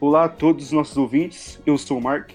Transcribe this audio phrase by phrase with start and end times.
[0.00, 2.30] Olá a todos os nossos ouvintes, eu sou o Mark.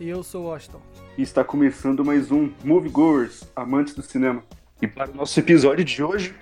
[0.00, 0.80] E eu sou o Washington.
[1.18, 4.42] E está começando mais um Moviegoers, amantes do cinema.
[4.80, 6.34] E para o nosso episódio de hoje,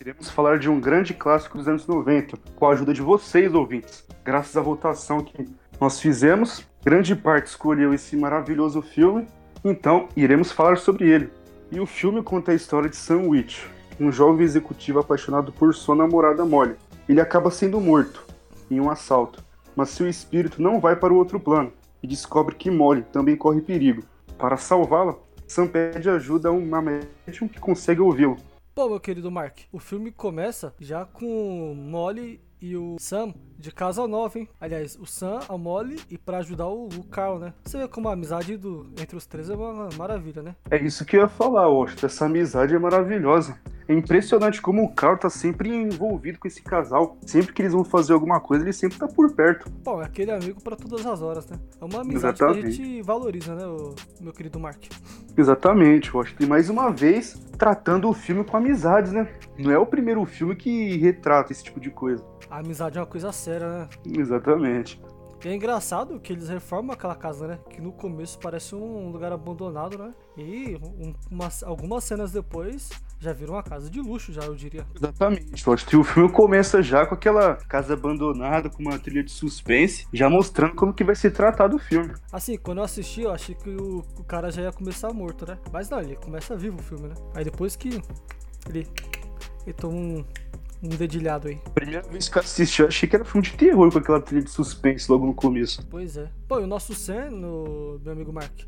[0.00, 4.02] iremos falar de um grande clássico dos anos 90, com a ajuda de vocês, ouvintes.
[4.24, 5.46] Graças à votação que
[5.78, 9.26] nós fizemos, grande parte escolheu esse maravilhoso filme,
[9.62, 11.28] então iremos falar sobre ele.
[11.70, 13.66] E o filme conta a história de Sam Witch,
[14.00, 16.76] um jovem executivo apaixonado por sua namorada Molly.
[17.06, 18.24] Ele acaba sendo morto
[18.70, 19.46] em um assalto,
[19.78, 23.60] mas seu espírito não vai para o outro plano e descobre que Molly também corre
[23.60, 24.02] perigo.
[24.36, 25.14] Para salvá-la,
[25.46, 28.36] Sam pede ajuda a uma médium que consegue ouvi-lo.
[28.74, 34.06] Bom, meu querido Mark, o filme começa já com Molly e o Sam de casa
[34.06, 34.48] nova, hein?
[34.60, 37.52] Aliás, o Sam, a Molly e para ajudar o, o, Carl, né?
[37.64, 40.54] Você vê como a amizade do, entre os três é uma maravilha, né?
[40.70, 42.06] É isso que eu ia falar, Washington.
[42.06, 43.58] Essa amizade é maravilhosa.
[43.88, 47.16] É impressionante como o Carl tá sempre envolvido com esse casal.
[47.24, 49.70] Sempre que eles vão fazer alguma coisa, ele sempre tá por perto.
[49.82, 51.58] Bom, é aquele amigo para todas as horas, né?
[51.80, 52.60] É uma amizade Exatamente.
[52.60, 54.84] que a gente valoriza, né, o meu querido Mark?
[55.36, 59.26] Exatamente, acho que mais uma vez tratando o filme com amizades, né?
[59.58, 62.22] Não é o primeiro filme que retrata esse tipo de coisa.
[62.50, 63.88] A amizade é uma coisa séria, né?
[64.06, 65.00] Exatamente.
[65.44, 67.58] E é engraçado que eles reformam aquela casa, né?
[67.70, 70.12] Que no começo parece um lugar abandonado, né?
[70.36, 74.84] E um, umas, algumas cenas depois já viram uma casa de luxo, já eu diria.
[74.96, 75.64] Exatamente.
[75.64, 79.30] Eu acho que o filme começa já com aquela casa abandonada, com uma trilha de
[79.30, 82.12] suspense, já mostrando como que vai ser tratado o filme.
[82.32, 85.56] Assim, quando eu assisti, eu achei que o, o cara já ia começar morto, né?
[85.72, 87.14] Mas não, ele começa vivo o filme, né?
[87.34, 88.00] Aí depois que
[88.68, 88.88] ele,
[89.64, 90.24] ele toma um,
[90.82, 91.60] um dedilhado aí.
[91.74, 94.42] Primeira vez que eu assisti, eu achei que era filme de terror com aquela trilha
[94.42, 95.86] de suspense logo no começo.
[95.90, 96.28] Pois é.
[96.46, 98.60] Pô, e o nosso Sam, no, meu amigo Mark,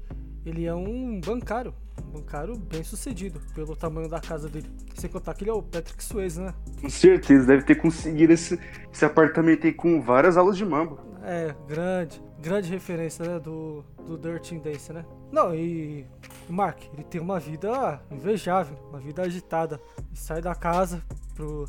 [0.44, 1.74] ele é um bancário.
[2.02, 4.68] Um bancário bem sucedido, pelo tamanho da casa dele.
[4.94, 6.54] Sem contar que ele é o Patrick Swayze, né?
[6.80, 8.58] Com certeza, deve ter conseguido esse,
[8.92, 10.98] esse apartamento aí com várias aulas de mambo.
[11.22, 12.22] É, grande.
[12.40, 13.38] Grande referência, né?
[13.38, 15.04] Do, do Dirty Dance, né?
[15.30, 16.06] Não, e
[16.48, 19.80] o Mark, ele tem uma vida invejável, uma vida agitada.
[19.98, 21.02] Ele sai da casa
[21.34, 21.68] pro,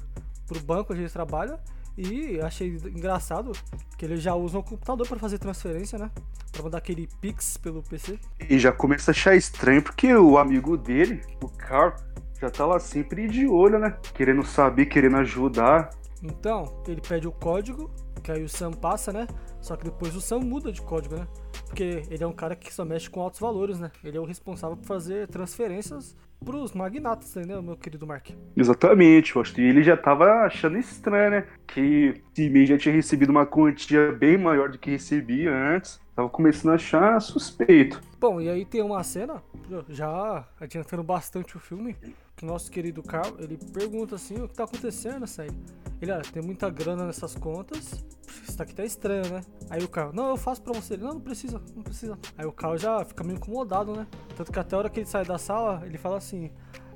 [0.51, 1.57] pro banco onde ele trabalha
[1.97, 3.51] e achei engraçado
[3.97, 6.11] que ele já usa um computador para fazer transferência, né?
[6.51, 8.19] Pra mandar aquele Pix pelo PC.
[8.49, 11.95] E já começa a achar estranho porque o amigo dele, o Carl,
[12.39, 13.97] já tá lá sempre de olho, né?
[14.13, 15.89] Querendo saber, querendo ajudar.
[16.21, 17.89] Então, ele pede o código,
[18.21, 19.27] que aí o Sam passa, né?
[19.61, 21.27] Só que depois o Sam muda de código, né?
[21.65, 23.91] Porque ele é um cara que só mexe com altos valores, né?
[24.03, 28.29] Ele é o responsável por fazer transferências pros magnatas, né, meu querido Mark?
[28.57, 31.45] Exatamente, eu acho que ele já tava achando estranho, né?
[31.67, 35.99] Que mês já tinha recebido uma quantia bem maior do que recebia antes.
[36.15, 38.01] Tava começando a achar suspeito.
[38.19, 39.41] Bom, e aí tem uma cena,
[39.89, 41.95] já adiantando bastante o filme,
[42.35, 45.55] que o nosso querido Carl, ele pergunta assim, o que tá acontecendo, sério?
[46.01, 48.03] Ele, olha, tem muita grana nessas contas,
[48.47, 49.41] isso daqui tá estranho, né?
[49.69, 50.95] Aí o Carl, não, eu faço pra você.
[50.95, 52.17] Ele, não, não precisa, não precisa.
[52.37, 54.05] Aí o Carl já fica meio incomodado, né?
[54.35, 56.51] Tanto que até a hora que ele sai da sala, ele fala assim,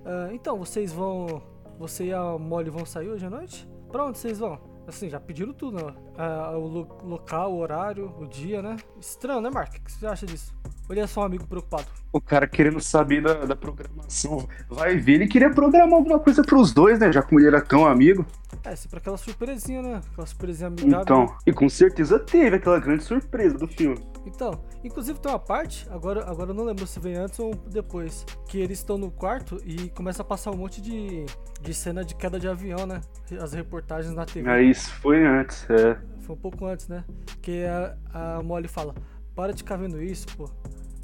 [0.06, 1.42] ah, então, vocês vão,
[1.80, 3.68] você e a Molly vão sair hoje à noite?
[3.92, 4.75] Pra onde vocês vão?
[4.88, 5.96] Assim, já pediram tudo, né?
[6.18, 8.78] Ah, o lo local, o horário, o dia, né?
[9.00, 9.76] Estranho, né, Mark?
[9.76, 10.54] O que você acha disso?
[10.90, 11.86] É só um amigo preocupado?
[12.12, 14.48] O cara querendo saber da, da programação.
[14.70, 17.12] Vai ver, ele queria programar alguma coisa pros dois, né?
[17.12, 18.26] Já como ele era tão amigo.
[18.64, 20.02] É, sempre aquela surpresinha, né?
[20.12, 21.02] Aquela surpresinha amigável.
[21.02, 24.00] Então, e com certeza teve aquela grande surpresa do filme.
[24.26, 28.26] Então, inclusive tem uma parte, agora, agora eu não lembro se vem antes ou depois,
[28.48, 31.26] que eles estão no quarto e começa a passar um monte de,
[31.62, 33.02] de cena de queda de avião, né?
[33.40, 34.50] As reportagens na TV.
[34.50, 35.98] Ah, isso foi antes, é.
[36.22, 37.04] Foi um pouco antes, né?
[37.42, 38.96] Que a, a Molly fala,
[39.36, 40.50] para de ficar vendo isso, pô.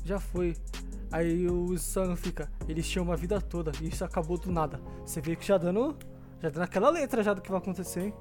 [0.06, 0.56] Já foi.
[1.12, 4.80] Aí o Sam fica, eles tinham uma vida toda e isso acabou do nada.
[5.06, 5.98] Você vê que já dando
[6.42, 8.14] já dando aquela letra já do que vai acontecer, hein?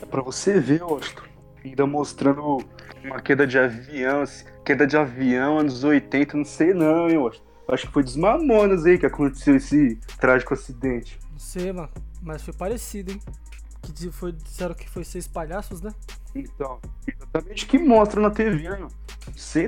[0.00, 1.16] É pra você ver, Austin.
[1.64, 2.58] Ainda mostrando
[3.04, 4.24] uma queda de avião,
[4.64, 7.42] queda de avião, anos 80, não sei não, hein, Austin.
[7.68, 11.18] Acho que foi dos Mamonas aí que aconteceu esse trágico acidente.
[11.32, 11.90] Não sei, mano,
[12.22, 13.20] mas foi parecido, hein?
[13.82, 15.92] Que foi, disseram que foi seis palhaços, né?
[16.34, 18.78] Então, exatamente que mostra na TV, né?
[18.78, 19.05] Sei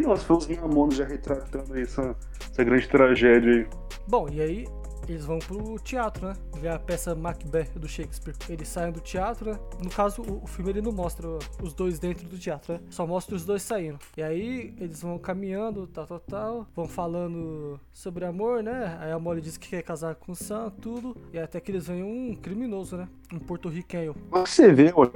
[0.01, 2.17] não, se foi os Mamonas já retratando essa,
[2.51, 3.67] essa grande tragédia aí.
[4.07, 4.65] Bom, e aí
[5.09, 6.35] eles vão pro teatro, né?
[6.61, 8.37] Ver a peça Macbeth do Shakespeare.
[8.49, 9.59] Eles saem do teatro, né?
[9.83, 11.27] No caso, o, o, filme ele não mostra
[11.63, 12.81] os dois dentro do teatro, né?
[12.91, 13.99] Só mostra os dois saindo.
[14.17, 16.67] E aí eles vão caminhando, tal, tal, tal.
[16.75, 18.99] Vão falando sobre amor, né?
[19.01, 21.17] Aí a Molly diz que quer casar com o Sam, tudo.
[21.33, 23.09] E até que eles veem um criminoso, né?
[23.33, 24.15] Um porto-riquenho.
[24.31, 25.09] Você vê, ó,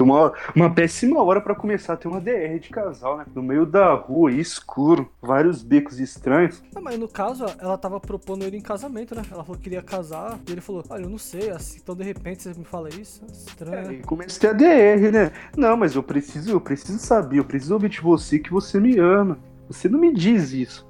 [0.00, 3.26] uma, uma péssima hora para começar a ter uma DR de casal, né?
[3.34, 6.62] No meio da rua, escuro, vários becos estranhos.
[6.74, 9.22] Ah, mas no caso, ela tava propondo ele em casamento, né?
[9.30, 12.02] Ela falou que queria casar, e ele falou, olha, eu não sei, assim, então de
[12.02, 13.92] repente você me fala isso, estranho, É, né?
[13.94, 15.32] e começa a ter a DR, né?
[15.56, 18.98] Não, mas eu preciso, eu preciso saber, eu preciso ouvir de você que você me
[18.98, 19.38] ama.
[19.68, 20.88] Você não me diz isso.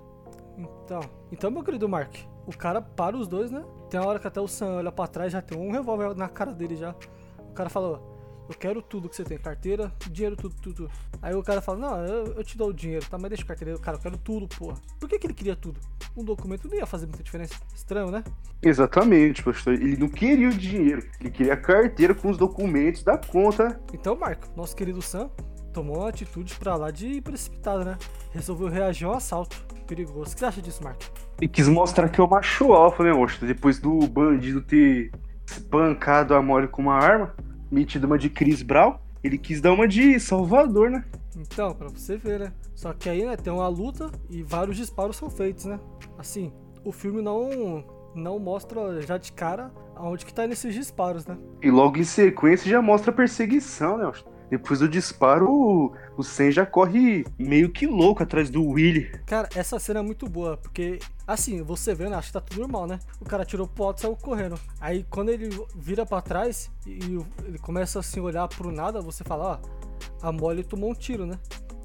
[0.57, 1.01] Então,
[1.31, 2.15] então, meu querido Mark,
[2.47, 3.63] o cara para os dois, né?
[3.91, 6.29] Tem uma hora que até o Sam olha pra trás, já tem um revólver na
[6.29, 6.95] cara dele já.
[7.39, 10.75] O cara falou, eu quero tudo que você tem, carteira, dinheiro, tudo, tudo.
[10.75, 10.91] tudo.
[11.21, 13.19] Aí o cara fala, não, eu, eu te dou o dinheiro, tá?
[13.19, 13.77] Mas deixa a carteira.
[13.77, 14.77] O cara, eu quero tudo, porra.
[14.99, 15.81] Por que, que ele queria tudo?
[16.17, 17.55] Um documento não ia fazer muita diferença.
[17.75, 18.23] Estranho, né?
[18.63, 19.75] Exatamente, pastor.
[19.75, 23.81] Ele não queria o dinheiro, ele queria a carteira com os documentos da conta.
[23.93, 25.31] Então, Marco, nosso querido Sam
[25.73, 27.99] tomou uma atitude pra lá de precipitada, né?
[28.33, 29.65] Resolveu reagir ao assalto.
[29.87, 30.31] Perigoso.
[30.31, 31.03] O que você acha disso, Mark?
[31.41, 33.45] E quis mostrar que é o macho alfa, né, moço?
[33.45, 35.11] Depois do bandido ter
[35.47, 37.35] espancado a Molly com uma arma,
[37.71, 41.05] metido uma de Chris Brown, ele quis dar uma de Salvador, né?
[41.37, 42.53] Então, pra você ver, né?
[42.75, 45.81] Só que aí, né, tem uma luta e vários disparos são feitos, né?
[46.19, 46.53] Assim,
[46.85, 47.85] o filme não
[48.15, 51.39] não mostra já de cara aonde que tá nesses disparos, né?
[51.63, 54.11] E logo em sequência já mostra a perseguição, né?
[54.51, 59.11] Depois do disparo, o, o Sam já corre meio que louco atrás do Willy.
[59.25, 62.89] Cara, essa cena é muito boa, porque, assim, você vendo, acho que tá tudo normal,
[62.89, 62.99] né?
[63.21, 64.59] O cara tirou o alto e saiu correndo.
[64.81, 66.99] Aí, quando ele vira pra trás e
[67.45, 71.25] ele começa assim a olhar pro nada, você fala, ó, a Molly tomou um tiro,
[71.25, 71.39] né?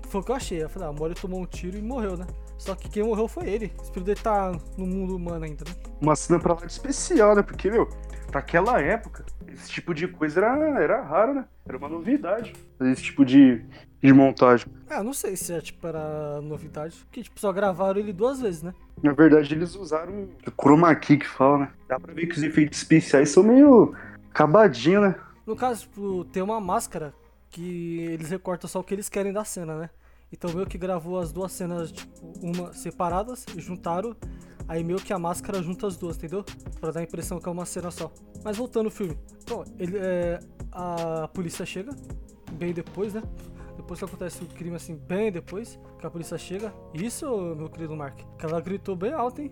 [0.09, 0.63] Foi o que eu achei.
[0.63, 2.25] Eu falei, ah, a Molly tomou um tiro e morreu, né?
[2.57, 3.71] Só que quem morreu foi ele.
[3.77, 5.75] O espírito dele tá no mundo humano ainda, né?
[6.01, 7.41] Uma cena pra lá de especial, né?
[7.41, 7.87] Porque, meu,
[8.35, 11.45] pra aquela época, esse tipo de coisa era, era raro, né?
[11.65, 12.51] Era uma novidade.
[12.81, 13.63] Esse tipo de,
[14.03, 14.67] de montagem.
[14.89, 16.97] Ah, não sei se é, tipo, era novidade.
[17.05, 18.73] Porque, tipo, só gravaram ele duas vezes, né?
[19.01, 21.71] Na verdade, eles usaram o chroma key que fala, né?
[21.87, 23.95] Dá pra ver que os efeitos especiais são meio
[24.31, 25.15] acabadinhos, né?
[25.47, 27.13] No caso, tipo, tem uma máscara
[27.49, 29.89] que eles recortam só o que eles querem da cena, né?
[30.29, 32.11] Então meio que gravou as duas cenas, tipo,
[32.41, 34.13] uma separadas, e juntaram,
[34.67, 36.43] aí meio que a máscara junta as duas, entendeu?
[36.79, 38.11] Pra dar a impressão que é uma cena só.
[38.43, 39.17] Mas voltando ao filme.
[39.43, 40.39] Então, ele, é,
[40.71, 41.95] a polícia chega,
[42.53, 43.23] bem depois, né?
[43.77, 46.73] Depois que acontece o crime, assim, bem depois que a polícia chega.
[46.93, 47.25] Isso,
[47.55, 49.51] meu querido Mark, que ela gritou bem alto, hein?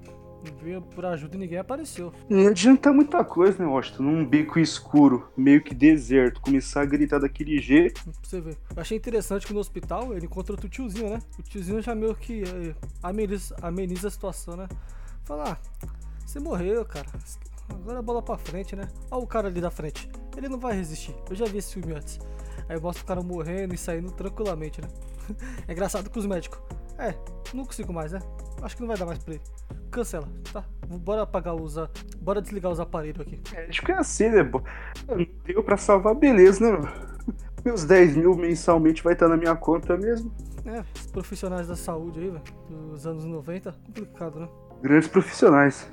[0.62, 2.12] Veio por ajuda e ninguém apareceu.
[2.30, 4.04] Não adianta muita coisa, né, Washington?
[4.04, 8.04] Num beco escuro, meio que deserto, começar a gritar daquele jeito.
[8.04, 8.57] Pra você ver.
[8.75, 11.19] Eu achei interessante que no hospital ele encontra outro tiozinho, né?
[11.39, 14.68] O tiozinho já meio que eh, ameniza, ameniza a situação, né?
[15.25, 15.88] Fala, ah,
[16.25, 17.08] você morreu, cara.
[17.70, 18.88] Agora a bola pra frente, né?
[19.10, 20.10] Olha o cara ali da frente.
[20.36, 21.16] Ele não vai resistir.
[21.30, 22.20] Eu já vi esse filme antes.
[22.68, 24.88] Aí mostra o cara morrendo e saindo tranquilamente, né?
[25.68, 26.60] É engraçado com os médicos.
[26.98, 27.14] É,
[27.54, 28.20] não consigo mais, né?
[28.62, 29.44] Acho que não vai dar mais pra ele.
[29.90, 30.64] Cancela, tá?
[30.88, 31.78] Bora apagar os.
[31.78, 33.40] a- Bora desligar os aparelhos aqui.
[33.52, 34.44] Médico é assim, né?
[34.44, 36.90] Não deu pra salvar, beleza, né, meu?
[37.64, 40.34] Meus 10 mil mensalmente vai estar na minha conta mesmo.
[40.66, 42.44] É, os profissionais da saúde aí, velho,
[42.92, 44.50] dos anos 90, complicado, né?
[44.83, 45.89] Grandes profissionais.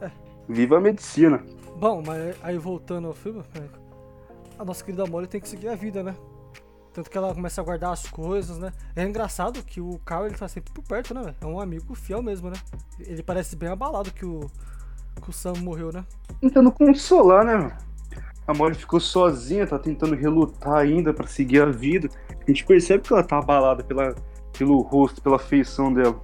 [0.00, 0.10] É.
[0.48, 1.42] Viva a medicina.
[1.78, 3.62] Bom, mas aí voltando ao filme, é,
[4.58, 6.14] a nossa querida Molly tem que seguir a vida, né?
[6.92, 8.70] Tanto que ela começa a guardar as coisas, né?
[8.94, 11.34] É engraçado que o Carl ele tá sempre por perto, né?
[11.40, 12.56] É um amigo fiel mesmo, né?
[13.00, 14.40] Ele parece bem abalado que o,
[15.22, 16.04] que o Sam morreu, né?
[16.40, 17.74] Tentando consolar, né?
[18.46, 22.08] A Molly ficou sozinha, tá tentando relutar ainda pra seguir a vida.
[22.28, 24.14] A gente percebe que ela tá abalada pela,
[24.56, 26.20] pelo rosto, pela feição dela.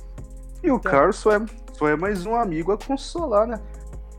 [0.63, 1.41] E o Então- Carl só é,
[1.79, 3.61] só é mais um amigo a consolar, né?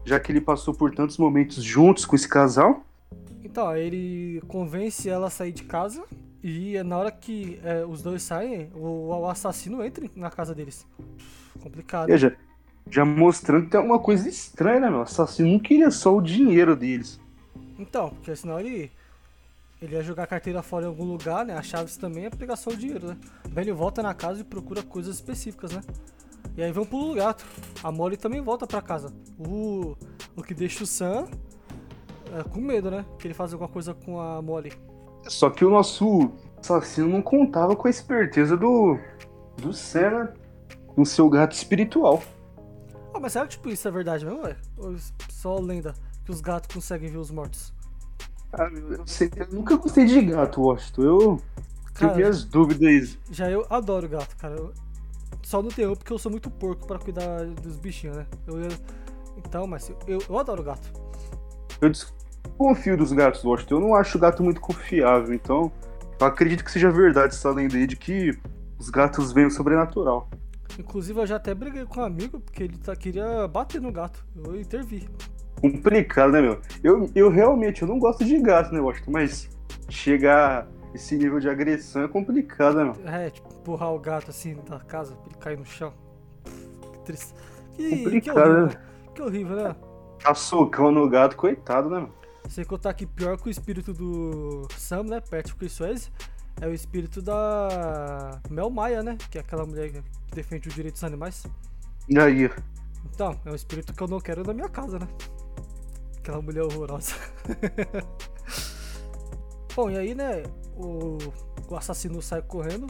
[0.05, 2.85] Já que ele passou por tantos momentos juntos com esse casal.
[3.43, 6.05] Então, ele convence ela a sair de casa
[6.41, 10.87] e na hora que é, os dois saem, o, o assassino entra na casa deles.
[11.61, 12.07] Complicado.
[12.07, 12.37] Veja,
[12.89, 14.99] já mostrando que tem alguma coisa estranha, né, meu?
[14.99, 17.19] O assassino não queria só o dinheiro deles.
[17.77, 18.89] Então, porque senão ele.
[19.81, 21.57] Ele ia jogar a carteira fora em algum lugar, né?
[21.57, 23.17] As chaves também é pegar só o dinheiro, né?
[23.49, 25.81] Daí ele volta na casa e procura coisas específicas, né?
[26.59, 27.45] E aí vem um pulo gato.
[27.81, 29.13] A Molly também volta pra casa.
[29.37, 29.95] O,
[30.35, 31.25] o que deixa o Sam
[32.33, 33.05] é, com medo, né?
[33.17, 34.73] Que ele faz alguma coisa com a Molly.
[35.29, 38.99] Só que o nosso assassino não contava com a esperteza do.
[39.55, 40.33] do Senna
[40.87, 42.21] com seu gato espiritual.
[43.13, 44.57] Ah, mas será que tipo, isso é verdade mesmo, ué?
[44.75, 44.97] Ou
[45.29, 45.93] só lenda
[46.25, 47.73] que os gatos conseguem ver os mortos?
[48.51, 51.03] Ah, eu, sei, eu nunca gostei de gato, Washington.
[51.03, 51.41] Eu
[51.93, 53.17] Cara, tive as dúvidas.
[53.31, 54.55] Já eu adoro gato, cara.
[54.55, 54.73] Eu
[55.43, 58.25] só não tenho porque eu sou muito porco pra cuidar dos bichinhos, né?
[58.47, 58.69] Eu, eu-
[59.37, 60.91] então, mas eu, eu adoro gato.
[61.81, 63.75] Eu desconfio dos gatos, Washington.
[63.75, 65.71] Eu não acho o gato muito confiável, então.
[66.19, 68.37] Eu acredito que seja verdade essa lenda aí de que
[68.77, 70.29] os gatos veem o sobrenatural.
[70.77, 74.25] Inclusive, eu já até briguei com um amigo porque ele tá, queria bater no gato.
[74.45, 75.09] Eu intervi.
[75.61, 76.59] complicado, né, meu?
[76.83, 79.11] Eu, eu realmente eu não gosto de gato, né, Washington?
[79.11, 79.49] Mas
[79.89, 83.25] chegar esse nível de agressão é complicado, né?
[83.25, 85.93] É, tipo, empurrar o gato assim da casa pra ele cair no chão.
[86.93, 87.33] Que triste.
[87.73, 88.75] Que, Complicado, que horrível, né?
[89.15, 89.75] Que horrível, né?
[90.21, 92.13] Tá socão no gato, coitado, né, meu?
[92.49, 95.21] Sem contar que pior que o espírito do Sam, né?
[95.21, 96.09] Patrick Swayze,
[96.59, 99.17] é o espírito da Mel Maia, né?
[99.29, 100.03] Que é aquela mulher que
[100.33, 101.45] defende os direitos dos animais.
[102.07, 102.49] E aí?
[103.13, 105.07] Então, é um espírito que eu não quero na minha casa, né?
[106.17, 107.15] Aquela mulher horrorosa.
[109.75, 110.43] Bom, e aí, né?
[110.79, 111.17] O,
[111.69, 112.87] o assassino sai correndo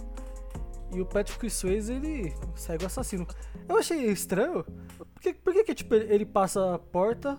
[0.93, 3.27] e o Patrick Swayze, ele segue o assassino.
[3.67, 4.63] Eu achei estranho.
[4.98, 7.38] Por que, por que, que tipo, ele passa a porta,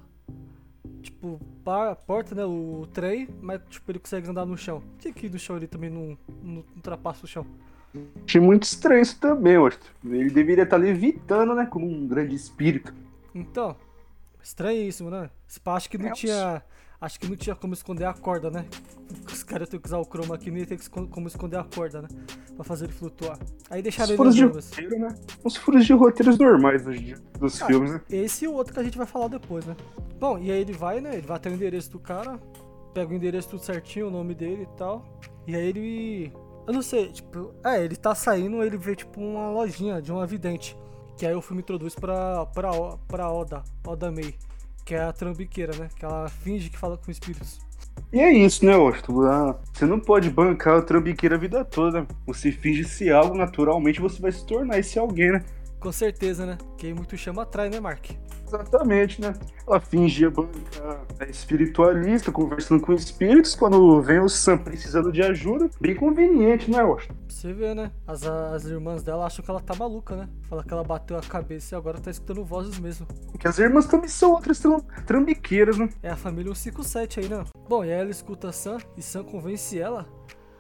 [1.02, 4.80] tipo, pa- a porta, né, o trem, mas tipo, ele consegue andar no chão?
[4.80, 7.46] Por que que no chão ele também não, não ultrapassa o chão?
[8.24, 9.88] Achei muito estranho isso também, Washington.
[10.04, 11.66] Ele deveria estar levitando, né?
[11.66, 12.94] Como um grande espírito.
[13.34, 13.76] Então,
[14.42, 15.30] estranhíssimo, né?
[15.48, 16.62] Esse pá, acho que não É, tinha.
[17.00, 18.66] Acho que não tinha como esconder a corda, né?
[19.32, 21.64] Os caras têm que usar o chroma aqui, nem tem que escon- como esconder a
[21.64, 22.08] corda, né?
[22.54, 23.38] Pra fazer ele flutuar.
[23.70, 25.14] Aí deixaram Os ele furos de roteiro, né?
[25.42, 26.96] Os furos de roteiros normais dos,
[27.38, 28.00] dos Ah, filmes, né?
[28.10, 29.74] Esse e o outro que a gente vai falar depois, né?
[30.18, 31.14] Bom, e aí ele vai, né?
[31.16, 32.38] Ele vai até o endereço do cara,
[32.92, 35.02] pega o endereço tudo certinho, o nome dele e tal.
[35.46, 36.32] E aí ele.
[36.66, 37.54] Eu não sei, tipo.
[37.64, 40.76] É, ele tá saindo, ele vê tipo uma lojinha de uma vidente.
[41.16, 42.70] Que aí o filme introduz pra, pra,
[43.08, 44.34] pra Oda, Oda May.
[44.84, 45.88] Que é a trambiqueira, né?
[45.96, 47.60] Que ela finge que fala com espíritos.
[48.12, 49.22] E é isso, né, Washington?
[49.26, 52.06] Ah, Você não pode bancar o trambiqueiro a vida toda.
[52.26, 55.44] Você finge ser algo, naturalmente você vai se tornar esse alguém, né?
[55.80, 56.58] Com certeza, né?
[56.76, 58.10] Quem muito chama atrai, né, Mark?
[58.46, 59.32] Exatamente, né?
[59.66, 65.70] Ela fingia bancar é espiritualista, conversando com espíritos, quando vem o Sam precisando de ajuda.
[65.80, 67.14] Bem conveniente, né, Washington?
[67.28, 67.90] Você ver, né?
[68.06, 70.28] As, as irmãs dela acham que ela tá maluca, né?
[70.48, 73.06] Fala que ela bateu a cabeça e agora tá escutando vozes mesmo.
[73.30, 75.88] Porque as irmãs também são outras tram- trambiqueiras, né?
[76.02, 77.44] É a família 157 aí, né?
[77.68, 80.06] Bom, e aí ela escuta Sam e Sam convence ela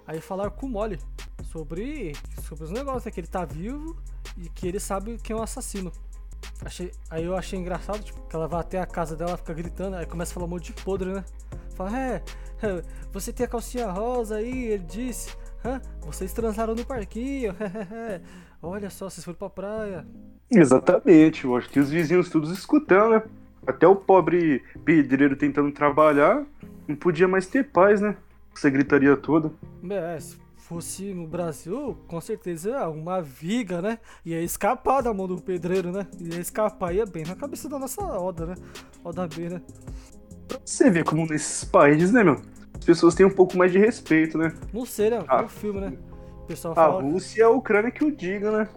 [0.06, 0.98] a ir falar com o Molly
[1.42, 2.12] sobre,
[2.42, 3.10] sobre os negócios, né?
[3.10, 3.96] Que ele tá vivo
[4.36, 5.92] e que ele sabe quem é o assassino.
[6.64, 9.96] Achei, aí eu achei engraçado, tipo, que ela vai até a casa dela, fica gritando,
[9.96, 11.24] aí começa a falar um monte de podre, né?
[11.74, 12.22] Fala, é,
[12.62, 12.82] é,
[13.12, 15.34] você tem a calcinha rosa aí, ele disse.
[15.64, 15.80] Hã?
[16.00, 17.54] Vocês transaram no parquinho.
[18.62, 20.06] Olha só, vocês foram pra praia.
[20.50, 21.78] Exatamente, Washington.
[21.78, 23.22] E os vizinhos todos escutando, né?
[23.66, 26.44] Até o pobre pedreiro tentando trabalhar,
[26.88, 28.16] não podia mais ter paz, né?
[28.54, 29.52] Essa gritaria toda.
[29.88, 30.18] É,
[30.70, 33.98] fosse no Brasil, com certeza uma viga, né?
[34.24, 36.06] Ia escapar da mão do pedreiro, né?
[36.20, 38.54] Ia escapar, ia bem na cabeça da nossa Oda, né?
[39.02, 39.60] Oda B, né?
[40.46, 42.40] Pra você ver como nesses países, né, meu?
[42.78, 44.54] As pessoas têm um pouco mais de respeito, né?
[44.72, 45.24] Não sei, né?
[45.26, 45.42] Ah.
[45.42, 45.98] No filme, né?
[46.44, 47.02] O pessoal A fala.
[47.02, 48.68] Rússia e a Ucrânia que o diga, né?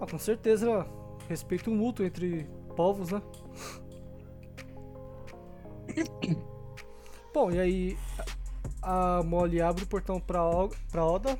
[0.00, 0.86] Ah, com certeza, né?
[1.28, 3.20] Respeito mútuo entre povos, né?
[7.34, 7.98] Bom, e aí
[8.88, 11.38] a Molly abre o portão pra, O- pra Oda.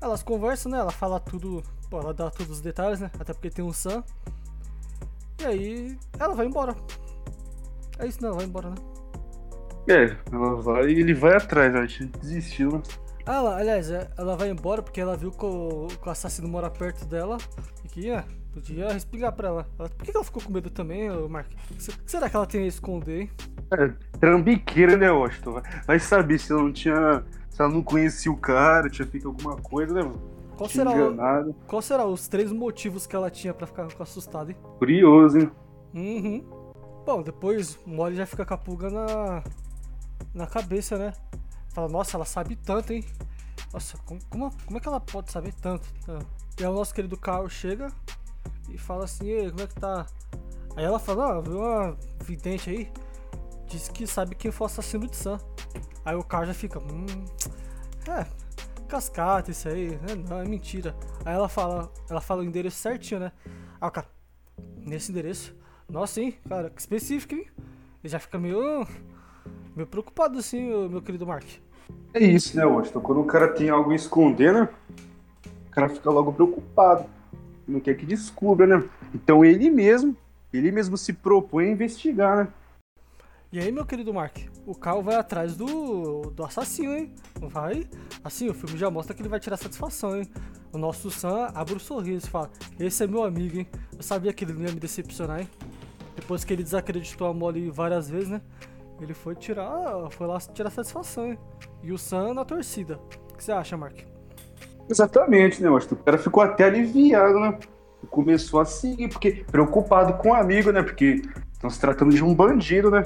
[0.00, 0.78] Elas conversam, né?
[0.78, 1.62] Ela fala tudo.
[1.90, 3.10] Pô, ela dá todos os detalhes, né?
[3.18, 4.02] Até porque tem um Sam.
[5.40, 6.74] E aí ela vai embora.
[7.98, 8.76] É isso, não, ela vai embora, né?
[9.88, 12.82] É, ela vai e ele vai atrás, a gente desistiu, né?
[13.26, 16.48] Ah, ela, aliás, é, ela vai embora porque ela viu que o, que o assassino
[16.48, 17.36] mora perto dela
[17.84, 19.66] e que ia, podia respingar pra ela.
[19.78, 21.46] Ela- Por que que ela ficou com medo também, ô, Mark?
[21.78, 23.30] Se- Será que ela tem a esconder, hein?
[23.72, 23.88] É,
[24.18, 25.62] trambiqueira, né, Washington?
[25.86, 27.24] Vai- saber se ela não tinha.
[27.50, 30.20] Se ela não conhecia o cara, tinha feito alguma coisa, né, mano?
[30.56, 34.56] Qual será, o- qual será os três motivos que ela tinha pra ficar assustada, hein?
[34.78, 35.50] Curioso, hein?
[35.94, 36.44] Uhum.
[37.06, 39.42] Bom, depois o Molly já fica com a pulga na,
[40.34, 41.12] na cabeça, né?
[41.70, 43.04] Fala, nossa, ela sabe tanto, hein?
[43.72, 45.88] Nossa, como, como, como é que ela pode saber tanto?
[46.08, 46.18] Ah.
[46.58, 47.88] E aí o nosso querido Carl chega
[48.72, 50.06] e fala assim, Ei, como é que tá?
[50.76, 52.90] Aí ela fala, ah, viu uma vidente aí?
[53.66, 55.38] Disse que sabe quem foi o assassino de Sam.
[56.04, 57.24] Aí o Carl já fica, hum,
[58.08, 58.26] é,
[58.88, 60.14] cascata isso aí, né?
[60.28, 60.94] Não, é mentira.
[61.24, 63.32] Aí ela fala, ela fala o endereço certinho, né?
[63.80, 64.06] Aí o cara,
[64.76, 65.54] nesse endereço?
[65.88, 67.46] Nossa, hein, cara, que específico, hein?
[68.02, 68.86] Ele já fica meio,
[69.76, 71.46] meio preocupado assim, meu querido Mark.
[72.14, 73.00] É isso, né, Washington?
[73.00, 74.68] Quando o cara tem algo a esconder, né?
[75.68, 77.04] O cara fica logo preocupado.
[77.70, 78.88] Não quer que descubra, né?
[79.14, 80.16] Então ele mesmo,
[80.52, 82.48] ele mesmo se propõe a investigar, né?
[83.52, 87.12] E aí, meu querido Mark, o Carl vai atrás do, do assassino, hein?
[87.40, 87.88] Vai.
[88.22, 90.28] Assim, o filme já mostra que ele vai tirar satisfação, hein?
[90.72, 92.48] O nosso Sam abre um sorriso e fala:
[92.78, 93.66] Esse é meu amigo, hein?
[93.96, 95.48] Eu sabia que ele não ia me decepcionar, hein?
[96.14, 98.40] Depois que ele desacreditou a Molly várias vezes, né?
[99.00, 100.08] Ele foi tirar.
[100.10, 101.38] Foi lá tirar satisfação, hein?
[101.82, 103.00] E o Sam na torcida.
[103.32, 103.98] O que você acha, Mark?
[104.90, 105.94] Exatamente, né, Washington?
[105.94, 107.58] O cara ficou até aliviado, né?
[108.10, 110.82] Começou a seguir, porque preocupado com o amigo, né?
[110.82, 111.22] Porque
[111.60, 113.04] Estão se tratando de um bandido, né?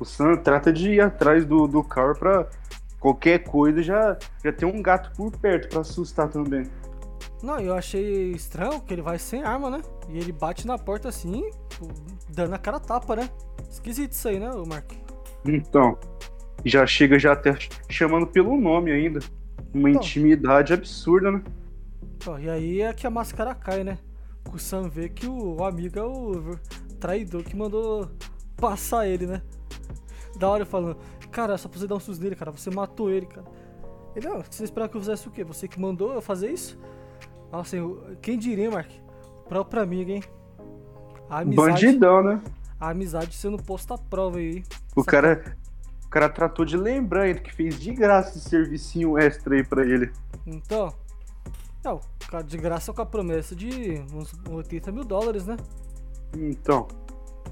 [0.00, 2.48] O Sam trata de ir atrás do, do Carl pra
[2.98, 6.64] qualquer coisa já, já ter um gato por perto pra assustar também.
[7.40, 9.80] Não, eu achei estranho que ele vai sem arma, né?
[10.08, 11.48] E ele bate na porta assim,
[12.28, 13.30] dando a cara tapa, né?
[13.70, 14.90] Esquisito isso aí, né, Mark?
[15.44, 15.96] Então,
[16.64, 17.56] já chega já até
[17.88, 19.20] chamando pelo nome ainda.
[19.72, 21.42] Uma então, intimidade absurda, né?
[22.16, 23.98] Então, e aí é que a máscara cai, né?
[24.52, 26.56] O Sam vê que o, o amigo é o
[26.98, 28.10] traidor que mandou
[28.56, 29.42] passar ele, né?
[30.36, 30.96] Da hora falando,
[31.30, 33.46] cara, só pra você dar um susto nele, cara, você matou ele, cara.
[34.14, 35.44] Ele, não, você esperava que eu fizesse o quê?
[35.44, 36.78] Você que mandou eu fazer isso?
[37.52, 37.76] Nossa,
[38.20, 38.90] quem diria, Mark?
[39.40, 40.22] O próprio amigo, hein?
[41.28, 42.42] A amizade, Bandidão, né?
[42.78, 44.64] A amizade sendo posta à prova aí.
[44.96, 45.56] O cara,
[46.10, 49.86] o cara tratou de lembrar ainda que fez de graça esse servicinho extra aí pra
[49.86, 50.10] ele.
[50.44, 50.92] Então,
[51.84, 52.00] não,
[52.44, 55.56] de graça com a promessa de uns 80 mil dólares, né?
[56.36, 56.88] Então.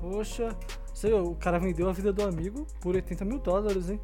[0.01, 0.49] Poxa,
[0.93, 4.01] sei, o cara vendeu a vida do amigo por 80 mil dólares, hein?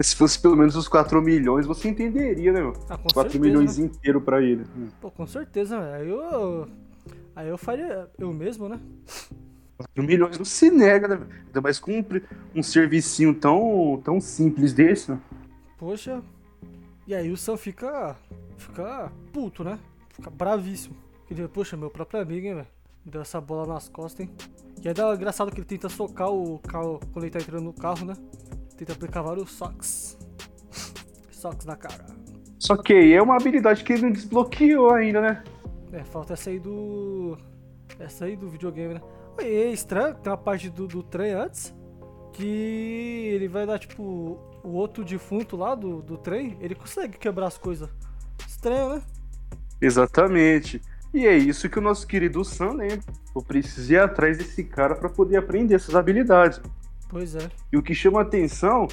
[0.00, 2.72] Se fosse pelo menos os 4 milhões, você entenderia, né, meu?
[2.88, 3.84] Ah, 4 certeza, milhões né?
[3.84, 4.64] inteiro pra ele.
[5.00, 5.94] Pô, com certeza, né?
[5.94, 6.66] Aí eu.
[7.36, 8.80] Aí eu faria eu mesmo, né?
[9.80, 11.26] 4 milhões não se nega, né?
[11.46, 12.04] Ainda mais com um,
[12.54, 15.18] um servicinho tão, tão simples desse, né?
[15.78, 16.22] Poxa.
[17.06, 18.16] E aí o Sam fica.
[18.56, 19.78] Fica puto, né?
[20.10, 20.94] Fica bravíssimo.
[21.30, 22.66] Ele, poxa, meu próprio amigo, hein, velho?
[23.04, 24.30] Deu essa bola nas costas, hein?
[24.82, 27.72] E aí é engraçado que ele tenta socar o carro quando ele tá entrando no
[27.72, 28.14] carro, né?
[28.76, 30.18] Tenta aplicar vários socks.
[31.30, 32.04] Socks na cara.
[32.58, 35.44] Só que é uma habilidade que ele não desbloqueou ainda, né?
[35.92, 37.38] É, falta essa aí do.
[37.98, 39.00] Essa aí do videogame, né?
[39.38, 41.74] É estranho, tem uma parte do, do trem antes
[42.32, 47.46] que ele vai dar tipo o outro defunto lá do, do trem, ele consegue quebrar
[47.46, 47.88] as coisas.
[48.46, 49.02] Estranho, né?
[49.80, 50.80] Exatamente.
[51.12, 53.00] E é isso que o nosso querido Sam lembra.
[53.34, 56.60] Eu preciso ir atrás desse cara para poder aprender essas habilidades.
[57.08, 57.50] Pois é.
[57.72, 58.86] E o que chama atenção,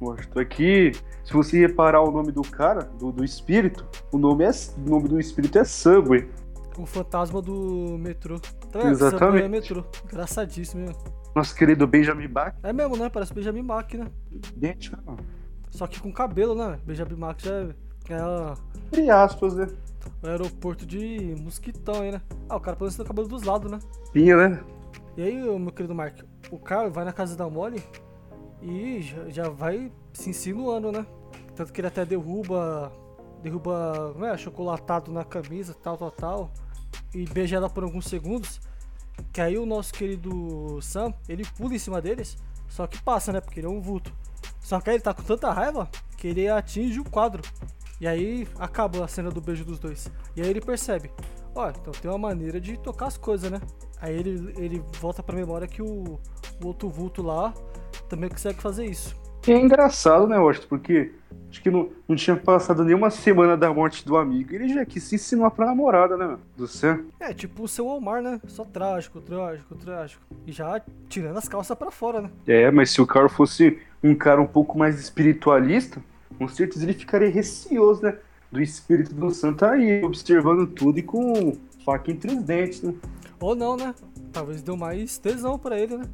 [0.00, 0.92] mostro aqui,
[1.24, 5.08] se você reparar o nome do cara, do, do espírito, o nome, é, o nome
[5.08, 6.28] do espírito é Subway.
[6.78, 8.40] O fantasma do metrô.
[8.70, 9.44] Tá, Exatamente.
[9.44, 9.84] É metrô.
[10.04, 11.02] Engraçadíssimo, mesmo.
[11.34, 12.54] Nosso querido Benjamin Bach.
[12.62, 13.08] É mesmo, né?
[13.08, 14.06] Parece Benjamin Bach, né?
[14.30, 15.16] Idêntico, né?
[15.70, 16.78] Só que com cabelo, né?
[16.84, 17.74] Benjamin Bach já é.
[18.10, 18.54] é
[18.86, 19.68] Entre aspas, né?
[20.22, 22.20] O aeroporto de Mosquitão aí, né?
[22.48, 23.78] Ah, o cara pelo menos tem o cabelo dos lados, né?
[24.12, 24.60] Pinha, né?
[25.16, 26.20] E aí, meu querido Mark,
[26.50, 27.82] o cara vai na casa da Molly
[28.62, 31.06] e já, já vai se insinuando, né?
[31.54, 32.92] Tanto que ele até derruba.
[33.42, 34.36] Derruba, não é?
[34.36, 36.52] Chocolatado na camisa, tal, tal, tal.
[37.14, 38.60] E beija ela por alguns segundos.
[39.32, 42.36] Que aí o nosso querido Sam, ele pula em cima deles.
[42.68, 43.40] Só que passa, né?
[43.40, 44.12] Porque ele é um vulto.
[44.60, 47.42] Só que aí ele tá com tanta raiva que ele atinge o quadro.
[48.00, 50.10] E aí acaba a cena do beijo dos dois.
[50.34, 51.10] E aí ele percebe:
[51.54, 53.60] ó, então tem uma maneira de tocar as coisas, né?
[54.00, 56.18] Aí ele, ele volta pra memória que o,
[56.62, 57.54] o outro vulto lá
[58.08, 59.14] também consegue fazer isso.
[59.46, 60.68] E é engraçado, né, Washington?
[60.68, 61.12] Porque
[61.50, 64.54] acho que não, não tinha passado nenhuma semana da morte do amigo.
[64.54, 67.04] Ele já quis se ensinar pra namorada, né, do Sam.
[67.20, 68.40] É, tipo o seu Omar, né?
[68.46, 70.22] Só trágico, trágico, trágico.
[70.46, 72.30] E já tirando as calças pra fora, né?
[72.46, 76.02] É, mas se o cara fosse um cara um pouco mais espiritualista,
[76.38, 78.16] com certeza ele ficaria receoso, né?
[78.50, 82.94] Do espírito do Sam tá aí, observando tudo e com faca entre os dentes, né?
[83.40, 83.94] Ou não, né?
[84.32, 86.04] Talvez deu mais tesão pra ele, né?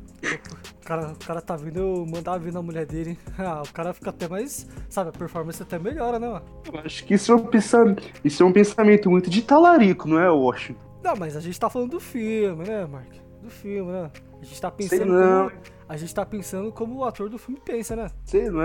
[0.91, 3.17] O cara, o cara tá vindo, eu mandar vir na mulher dele.
[3.39, 4.67] Ah, o cara fica até mais.
[4.89, 6.45] Sabe, a performance até melhora, né, mano?
[6.67, 10.19] Eu acho que isso é um pensamento, isso é um pensamento muito de talarico, não
[10.19, 10.81] é, Washington?
[11.05, 13.07] Não, mas a gente tá falando do filme, né, Mark?
[13.41, 14.11] Do filme, né?
[14.41, 14.99] A gente tá pensando.
[14.99, 15.51] Sei não.
[15.51, 18.11] Como, a gente tá pensando como o ator do filme pensa, né?
[18.25, 18.65] Sei não,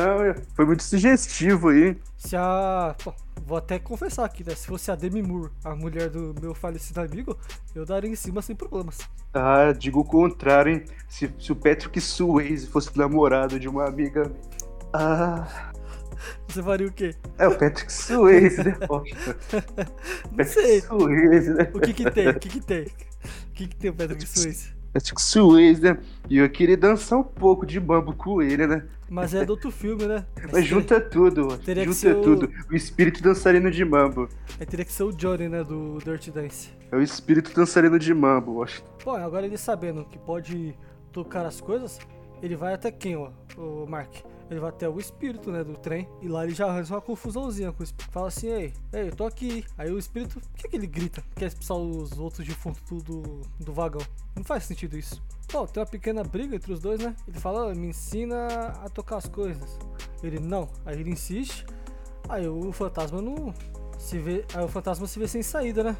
[0.53, 1.97] foi muito sugestivo aí.
[2.15, 2.95] Se a.
[3.03, 4.55] Bom, vou até confessar aqui, né?
[4.55, 7.37] Se fosse a Demi Moore, a mulher do meu falecido amigo,
[7.73, 8.99] eu daria em cima sem problemas.
[9.33, 10.85] Ah, digo o contrário, hein?
[11.09, 14.31] Se, se o Patrick Swayze fosse namorado de uma amiga.
[14.93, 15.71] Ah.
[16.47, 17.13] Você faria o quê?
[17.37, 18.77] É o Patrick Swayze, né?
[18.87, 19.35] Poxa.
[20.31, 20.81] Não Patrick sei.
[20.81, 21.71] Swayze, né?
[21.73, 22.29] O que que tem?
[22.29, 22.83] O que que tem?
[22.83, 24.74] O que que tem o Patrick Swayze?
[24.99, 25.97] Swayze, né?
[26.29, 28.85] E eu queria dançar um pouco de bambu com ele, né?
[29.09, 30.25] Mas é do outro filme, né?
[30.51, 32.51] Mas, junta tudo, teria junta tudo.
[32.69, 32.73] O...
[32.73, 34.27] o espírito dançarino de mambo.
[34.59, 36.69] Aí teria que ser o Johnny, né, do Dirty Dance.
[36.91, 38.83] É o espírito dançarino de mambo, acho.
[39.03, 40.75] Bom, agora ele sabendo que pode
[41.11, 41.99] tocar as coisas,
[42.41, 44.15] ele vai até quem, ó, o Mark?
[44.49, 47.71] Ele vai até o espírito, né, do trem, e lá ele já arranja uma confusãozinha
[47.71, 48.11] com o espírito.
[48.11, 49.65] Fala assim, ei, ei, eu tô aqui.
[49.77, 51.23] Aí o espírito, por que, que ele grita?
[51.35, 54.01] Quer expulsar os outros defuntos do, do, do vagão.
[54.35, 55.21] Não faz sentido isso.
[55.51, 57.15] Bom, tem uma pequena briga entre os dois, né?
[57.27, 58.47] Ele fala, me ensina
[58.83, 59.79] a tocar as coisas.
[60.21, 60.69] Ele, não.
[60.85, 61.65] Aí ele insiste.
[62.29, 63.53] Aí o fantasma não
[63.97, 64.45] se vê.
[64.53, 65.97] Aí o fantasma se vê sem saída, né?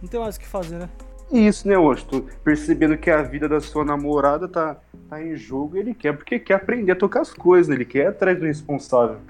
[0.00, 0.88] Não tem mais o que fazer, né?
[1.30, 2.24] isso, né, Washington?
[2.42, 6.54] Percebendo que a vida da sua namorada tá, tá em jogo, ele quer porque quer
[6.54, 7.74] aprender a tocar as coisas, né?
[7.74, 9.20] Ele quer atrás do responsável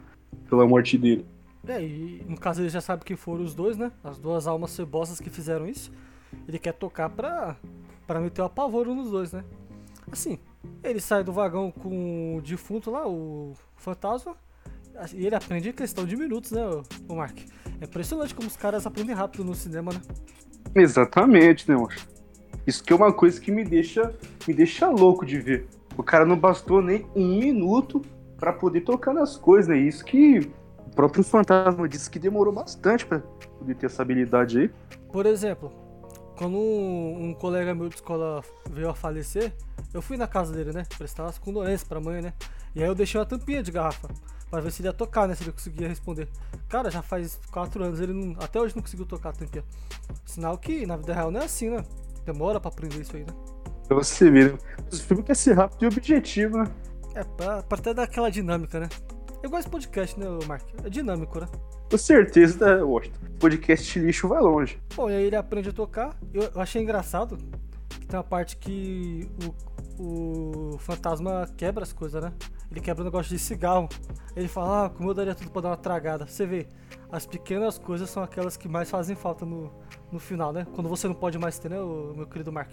[0.49, 1.25] pela morte dele.
[1.67, 3.93] É, e no caso ele já sabe que foram os dois, né?
[4.03, 5.93] As duas almas cebosas que fizeram isso.
[6.47, 7.57] Ele quer tocar pra,
[8.07, 9.45] pra meter o apavoro nos dois, né?
[10.11, 10.39] Assim,
[10.83, 14.35] ele sai do vagão com o defunto lá, o fantasma,
[15.15, 16.63] e ele aprende em questão de minutos, né,
[17.09, 17.39] o Mark?
[17.81, 20.01] É impressionante como os caras aprendem rápido no cinema, né?
[20.75, 22.01] Exatamente, né, Mocha?
[22.67, 24.15] Isso que é uma coisa que me deixa,
[24.47, 25.67] me deixa louco de ver.
[25.97, 28.03] O cara não bastou nem um minuto
[28.39, 29.77] para poder tocar nas coisas, né?
[29.79, 30.39] Isso que
[30.87, 33.21] o próprio fantasma disse que demorou bastante para
[33.59, 34.71] poder ter essa habilidade aí.
[35.11, 35.73] Por exemplo,
[36.37, 39.53] quando um, um, colega meu de escola veio a falecer,
[39.93, 40.85] eu fui na casa dele, né?
[40.97, 42.33] Prestar as condolências pra mãe, né?
[42.77, 44.09] E aí eu deixei uma tampinha de garrafa.
[44.49, 45.35] Pra ver se ele ia tocar, né?
[45.35, 46.29] Se ele conseguia responder.
[46.69, 49.65] Cara, já faz 4 anos, ele não, até hoje não conseguiu tocar a tampinha.
[50.25, 51.85] Sinal que na vida real não é assim, né?
[52.33, 53.33] Demora pra aprender isso aí, né?
[53.87, 54.59] Pra você ver, né?
[54.93, 56.67] Os filmes quer ser rápido e objetivo, né?
[57.15, 58.89] É, pra, pra ter daquela dinâmica, né?
[59.43, 60.69] Eu gosto de podcast, né, Mark?
[60.85, 61.49] É dinâmico, né?
[61.91, 63.19] Com certeza, né, Washington?
[63.41, 64.79] Podcast lixo vai longe.
[64.95, 66.15] Bom, e aí ele aprende a tocar.
[66.35, 67.39] Eu, eu achei engraçado
[67.89, 69.27] que tem uma parte que
[69.99, 72.31] o, o fantasma quebra as coisas, né?
[72.71, 73.89] Ele quebra um negócio de cigarro.
[74.37, 76.27] Ele fala, ah, como eu daria tudo pra dar uma tragada.
[76.27, 76.67] Você vê,
[77.11, 79.71] as pequenas coisas são aquelas que mais fazem falta no,
[80.13, 80.67] no final, né?
[80.75, 82.71] Quando você não pode mais ter, né, o, meu querido Mark?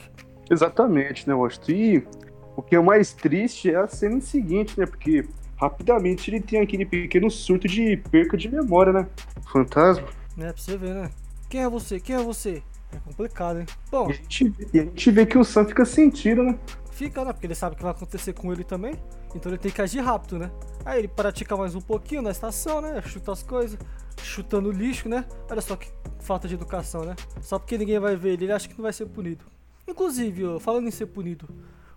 [0.49, 1.71] Exatamente, né, Washington?
[1.71, 2.07] E
[2.55, 4.85] o que é mais triste é a cena seguinte, né?
[4.85, 9.07] Porque rapidamente ele tem aquele pequeno surto de perca de memória, né?
[9.51, 10.07] Fantasma.
[10.37, 11.09] É, pra você ver, né?
[11.49, 11.99] Quem é você?
[11.99, 12.61] Quem é você?
[12.91, 13.65] É complicado, hein?
[13.89, 14.09] Bom.
[14.09, 16.57] E a gente, e a gente vê que o Sam fica sentindo, né?
[16.95, 17.33] Fica, né?
[17.33, 18.95] Porque ele sabe o que vai acontecer com ele também.
[19.35, 20.49] Então ele tem que agir rápido, né?
[20.85, 23.01] Aí ele pratica mais um pouquinho na estação, né?
[23.01, 23.77] Chuta as coisas,
[24.21, 25.25] chutando lixo, né?
[25.51, 25.89] Olha só que
[26.21, 27.13] falta de educação, né?
[27.41, 29.43] Só porque ninguém vai ver ele, ele acha que não vai ser punido.
[29.85, 31.49] Inclusive, falando em ser punido,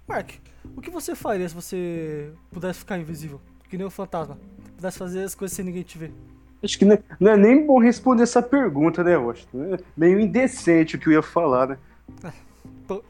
[0.04, 0.32] Mark,
[0.76, 3.40] o que você faria se você pudesse ficar invisível?
[3.70, 4.36] Que nem um fantasma.
[4.74, 6.12] Pudesse fazer as coisas sem ninguém te ver.
[6.60, 9.74] Acho que não é, não é nem bom responder essa pergunta, né, Washington?
[9.74, 11.78] É meio indecente o que eu ia falar, né?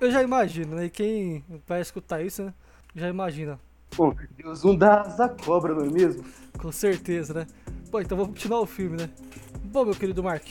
[0.01, 0.89] Eu já imagino, né?
[0.89, 2.55] Quem vai escutar isso, né?
[2.95, 3.59] Já imagina.
[3.91, 6.25] Pô, Deus não dá asa cobra, não é mesmo?
[6.59, 7.47] Com certeza, né?
[7.91, 9.09] Bom, então vamos continuar o filme, né?
[9.65, 10.45] Bom, meu querido Mark,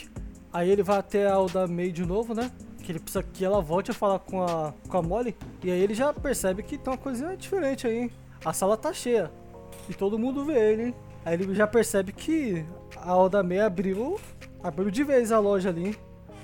[0.52, 2.52] aí ele vai até a Alda May de novo, né?
[2.82, 5.36] Que ele precisa que ela volte a falar com a, com a Molly.
[5.64, 8.12] E aí ele já percebe que tem uma coisinha diferente aí, hein?
[8.46, 9.32] A sala tá cheia.
[9.90, 10.96] E todo mundo vê ele, hein?
[11.26, 14.20] Aí ele já percebe que a Alda May abriu,
[14.64, 15.96] abriu de vez a loja ali, hein?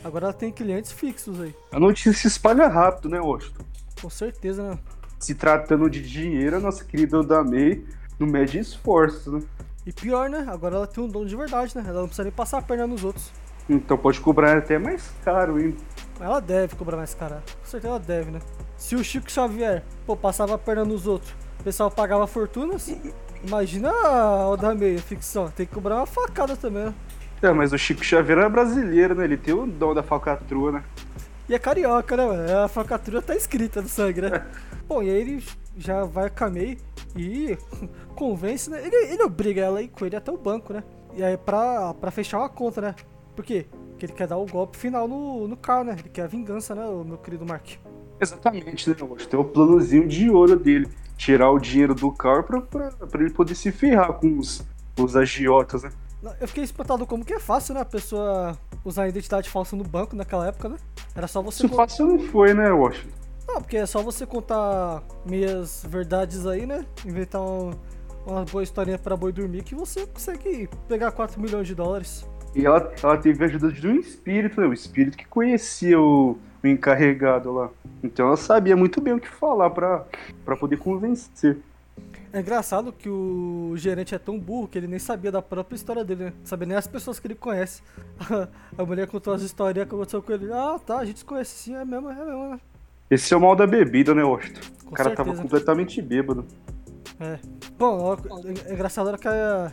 [0.03, 1.55] Agora ela tem clientes fixos aí.
[1.71, 3.63] A notícia se espalha rápido, né, Washington?
[4.01, 4.79] Com certeza, né?
[5.19, 7.85] Se tratando de dinheiro, a nossa querida Odamei
[8.19, 9.41] não mede esforços, né?
[9.85, 10.45] E pior, né?
[10.49, 11.83] Agora ela tem um dono de verdade, né?
[11.85, 13.31] Ela não precisa nem passar a perna nos outros.
[13.69, 15.75] Então pode cobrar até mais caro hein?
[16.19, 17.35] Ela deve cobrar mais caro.
[17.35, 18.39] Com certeza ela deve, né?
[18.77, 22.93] Se o Chico Xavier, pô, passava a perna nos outros, o pessoal pagava fortunas,
[23.41, 25.49] imagina a Odamei, a ficção.
[25.49, 26.93] Tem que cobrar uma facada também, né?
[27.43, 29.25] É, mas o Chico Xavier é brasileiro, né?
[29.25, 30.83] Ele tem o dom da falcatrua, né?
[31.49, 32.57] E é carioca, né, mano?
[32.59, 34.47] A falcatrua tá escrita no sangue, né?
[34.87, 35.43] Bom, e aí ele
[35.75, 36.77] já vai a May
[37.17, 37.57] e
[38.15, 38.81] convence, né?
[38.81, 40.85] Ele, ele obriga ela a ir com ele até o banco, né?
[41.13, 42.95] E aí pra, pra fechar uma conta, né?
[43.35, 43.65] Por quê?
[43.89, 45.97] Porque ele quer dar o golpe final no, no carro, né?
[45.99, 47.71] Ele quer a vingança, né, o meu querido Mark?
[48.21, 48.95] Exatamente, né?
[49.29, 50.87] Tem o planozinho de ouro dele.
[51.17, 54.63] Tirar o dinheiro do carro pra, pra, pra ele poder se ferrar com os,
[54.97, 55.91] os agiotas, né?
[56.39, 57.81] Eu fiquei espantado como que é fácil, né?
[57.81, 60.77] A pessoa usar a identidade falsa no banco naquela época, né?
[61.15, 61.65] Era só você.
[61.65, 63.23] Isso fácil não foi, né, Washington?
[63.47, 66.85] Não, porque é só você contar meias verdades aí, né?
[67.05, 67.71] Inventar um,
[68.25, 72.25] uma boa historinha para boi dormir que você consegue pegar 4 milhões de dólares.
[72.55, 74.67] E ela, ela teve a ajuda de um espírito, né?
[74.67, 77.69] O espírito que conhecia o, o encarregado lá.
[78.01, 80.05] Então ela sabia muito bem o que falar para
[80.57, 81.57] poder convencer.
[82.33, 86.03] É engraçado que o gerente é tão burro que ele nem sabia da própria história
[86.03, 86.33] dele, né?
[86.43, 87.83] Sabia nem as pessoas que ele conhece.
[88.75, 90.51] A mulher contou as histórias que aconteceu com ele.
[90.51, 92.59] Ah, tá, a gente se conhece sim, é mesmo, é mesmo, né?
[93.11, 94.61] Esse é o mal da bebida, né, Washington?
[94.87, 95.29] O cara certeza.
[95.29, 96.43] tava completamente bêbado.
[97.19, 97.37] É.
[97.77, 98.17] Bom,
[98.65, 99.71] é engraçado era que, a,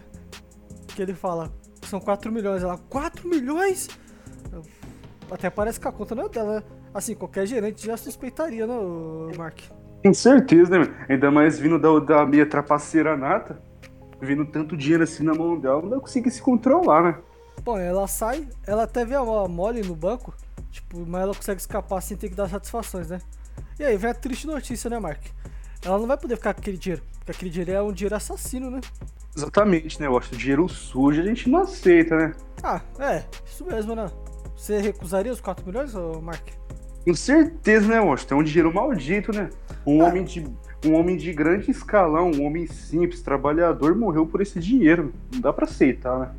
[0.94, 1.51] que ele fala,
[1.87, 2.62] são 4 milhões.
[2.62, 3.88] Ela, 4 milhões?
[5.31, 6.62] Até parece que a conta não é dela, né?
[6.92, 8.75] Assim, qualquer gerente já suspeitaria, né,
[9.38, 9.61] Mark?
[10.02, 11.06] Com certeza, né?
[11.08, 13.60] Ainda mais vindo da, da minha trapaceira nata,
[14.20, 17.18] vindo tanto dinheiro assim na mão dela, não consegue se controlar, né?
[17.62, 20.34] Bom, ela sai, ela até vê a mole no banco,
[20.70, 23.18] tipo, mas ela consegue escapar sem ter que dar satisfações, né?
[23.78, 25.20] E aí vem a triste notícia, né, Mark?
[25.84, 28.70] Ela não vai poder ficar com aquele dinheiro, porque aquele dinheiro é um dinheiro assassino,
[28.70, 28.80] né?
[29.36, 30.06] Exatamente, né?
[30.06, 32.32] Eu acho que dinheiro sujo a gente não aceita, né?
[32.62, 34.10] Ah, é, isso mesmo, né?
[34.56, 36.60] Você recusaria os 4 milhões, Mark?
[37.04, 38.34] Com certeza, né, Washington?
[38.34, 39.48] É um dinheiro maldito, né?
[39.86, 40.08] Um, ah.
[40.08, 40.46] homem de,
[40.84, 45.12] um homem de grande escalão, um homem simples, trabalhador, morreu por esse dinheiro.
[45.32, 46.30] Não dá pra aceitar, né?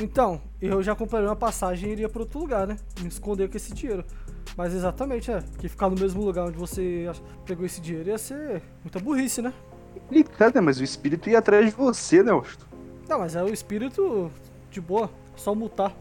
[0.00, 2.76] Então, eu já comprei uma passagem e iria para outro lugar, né?
[3.00, 4.04] Me esconder com esse dinheiro.
[4.56, 5.42] Mas exatamente, é.
[5.58, 7.10] Que ficar no mesmo lugar onde você
[7.44, 9.52] pegou esse dinheiro ia ser muita burrice, né?
[10.08, 10.60] Complicado, né?
[10.60, 12.64] Mas o espírito ia atrás de você, né, Austin?
[13.08, 14.30] Não, mas é o espírito
[14.70, 15.10] de boa.
[15.36, 15.94] Só mutar.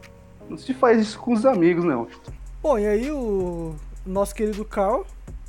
[0.48, 2.32] Não se faz isso com os amigos, né, Austin?
[2.62, 5.06] Bom, e aí o nosso querido Carl,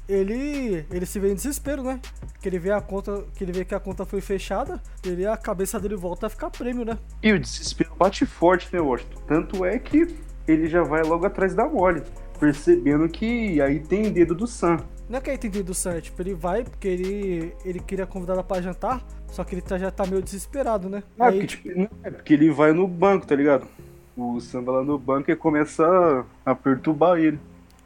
[0.07, 1.99] ele, ele se vê em desespero, né?
[2.41, 5.35] Que ele vê a conta, que ele vê que a conta foi fechada, ele a
[5.35, 6.97] cabeça dele volta a ficar prêmio, né?
[7.21, 9.21] E o desespero bate forte, né, Washington?
[9.27, 10.15] Tanto é que
[10.47, 12.01] ele já vai logo atrás da Molly,
[12.39, 14.77] percebendo que aí tem dedo do Sam.
[15.09, 17.81] Não é que aí tem dedo do Sam, é, tipo, ele vai porque ele, ele
[17.81, 21.03] queria convidar ela pra jantar, só que ele tá, já tá meio desesperado, né?
[21.19, 23.67] Ah, aí, porque, tipo, não, é porque ele vai no banco, tá ligado?
[24.15, 27.39] O Sam vai lá no banco e começa a, perturbar ele.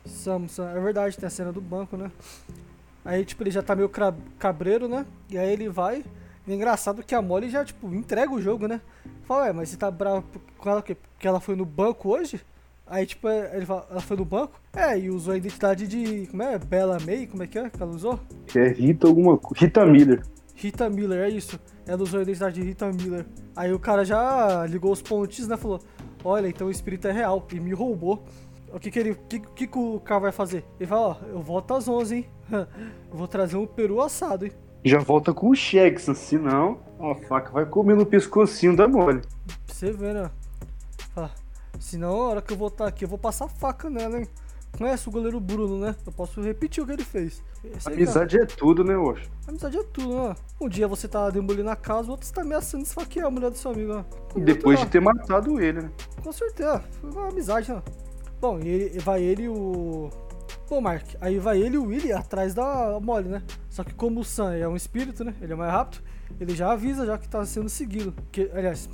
[0.06, 2.12] Sam, Sam, é verdade, tem a cena do banco, né?
[3.04, 3.90] Aí, tipo, ele já tá meio
[4.40, 5.06] cabreiro, né?
[5.30, 6.04] E aí ele vai.
[6.48, 8.82] E é engraçado que a Molly já, tipo, entrega o jogo, né?
[9.24, 10.24] Fala, ué, mas você tá bravo
[10.58, 12.42] com ela porque ela foi no banco hoje?
[12.88, 14.60] Aí, tipo, é, ele fala, ela foi no banco?
[14.74, 16.28] É, e usou a identidade de.
[16.28, 16.58] Como é?
[16.60, 17.26] Bella May?
[17.26, 18.20] Como é que é que ela usou?
[18.54, 19.66] É Rita alguma coisa.
[19.66, 20.24] Rita Miller.
[20.54, 21.60] Rita Miller, é isso.
[21.88, 23.26] Ela usou a identidade de Rita Miller.
[23.56, 25.58] Aí o cara já ligou os pontes, né?
[25.58, 25.80] Falou:
[26.26, 27.46] Olha, então o espírito é real.
[27.54, 28.26] E me roubou.
[28.74, 29.12] O que que ele.
[29.12, 30.66] O que, que, que o cara vai fazer?
[30.80, 32.26] Ele fala, ó, eu volto às 11, hein?
[32.52, 32.68] eu
[33.18, 34.52] vou trazer um peru assado, hein?
[34.84, 39.22] Já volta com o Shex, senão a faca vai comer no pescocinho da mole.
[39.66, 40.32] Pra você ver, né?
[41.14, 41.32] Fala,
[41.80, 44.28] senão, a hora que eu voltar aqui, eu vou passar faca nela, hein?
[44.78, 45.96] Conhece o goleiro Bruno, né?
[46.06, 47.42] Eu posso repetir o que ele fez.
[47.64, 49.30] Esse Amizade é tudo, né, Oxo?
[49.48, 50.36] Amizade é tudo, né?
[50.60, 53.58] Um dia você tá demolindo a casa, o outro está ameaçando esfaquear a mulher do
[53.58, 54.06] seu amigo, né?
[54.36, 55.92] Depois de ter matado ele, né?
[56.24, 56.84] Com certeza.
[57.02, 57.82] Foi uma amizade, né?
[58.40, 60.10] Bom, e ele, vai ele e o.
[60.70, 63.44] Bom, Mark, aí vai ele e o Willy atrás da Molly, né?
[63.70, 65.34] Só que como o Sam é um espírito, né?
[65.42, 66.04] Ele é mais rápido,
[66.40, 68.14] ele já avisa já que tá sendo seguido.
[68.32, 68.90] Que, aliás,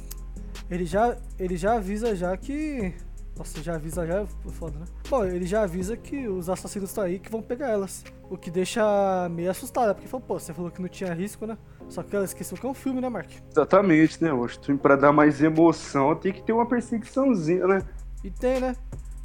[0.70, 2.94] ele já, ele já avisa já que.
[3.42, 4.86] Nossa, já avisa já é foda, né?
[5.10, 8.04] Bom, ele já avisa que os assassinos estão aí que vão pegar elas.
[8.30, 11.58] O que deixa meio assustada, porque falou, pô, você falou que não tinha risco, né?
[11.90, 13.32] Só que ela esqueceu que é um filme, né, Mark?
[13.50, 14.32] Exatamente, né?
[14.32, 17.82] Hoje, pra dar mais emoção, tem que ter uma perseguiçãozinha, né?
[18.24, 18.76] E tem, né?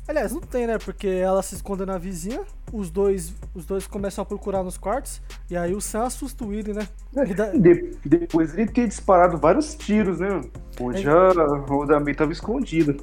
[0.09, 0.79] Aliás, não tem, né?
[0.79, 2.41] Porque ela se esconde na vizinha,
[2.73, 6.49] os dois, os dois começam a procurar nos quartos, e aí o Sam assusta o
[6.49, 6.89] Willy, né?
[7.13, 7.51] Dá...
[7.51, 10.41] De, depois ele ter disparado vários tiros, né?
[10.81, 11.11] Onde é...
[11.11, 12.97] a Rodamei tava escondida.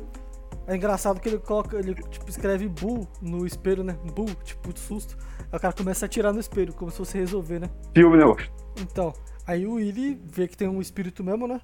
[0.66, 3.98] É engraçado que ele coloca, ele tipo, escreve Bull no espelho, né?
[4.16, 5.18] Bull, tipo, de susto.
[5.52, 7.70] Aí o cara começa a atirar no espelho, como se fosse resolver, né?
[7.94, 8.24] Filme, né?
[8.82, 9.14] Então,
[9.46, 11.60] aí o Willy vê que tem um espírito mesmo, né?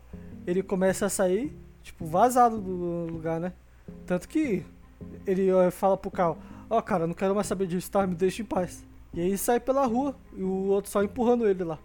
[0.45, 3.53] Ele começa a sair, tipo, vazado do lugar, né?
[4.05, 4.65] Tanto que
[5.25, 6.37] ele fala pro Carl,
[6.69, 8.05] ó oh, cara, não quero mais saber disso, tá?
[8.05, 8.85] Me deixa em paz.
[9.13, 11.79] E aí sai pela rua e o outro só empurrando ele lá,